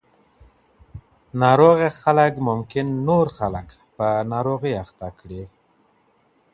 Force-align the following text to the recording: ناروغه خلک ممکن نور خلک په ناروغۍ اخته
ناروغه 1.41 1.89
خلک 2.01 2.33
ممکن 2.47 2.87
نور 3.07 3.27
خلک 3.37 3.67
په 3.97 4.07
ناروغۍ 4.31 4.73
اخته 4.83 5.07